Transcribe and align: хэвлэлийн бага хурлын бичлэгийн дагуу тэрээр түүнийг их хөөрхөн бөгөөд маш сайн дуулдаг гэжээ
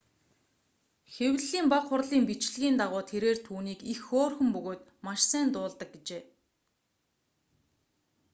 хэвлэлийн 1.13 1.67
бага 1.71 1.87
хурлын 1.87 2.23
бичлэгийн 2.29 2.75
дагуу 2.81 3.03
тэрээр 3.11 3.37
түүнийг 3.47 3.79
их 3.91 3.99
хөөрхөн 4.07 4.49
бөгөөд 4.55 4.81
маш 5.05 5.19
сайн 5.31 5.47
дуулдаг 5.53 5.89
гэжээ 5.95 6.23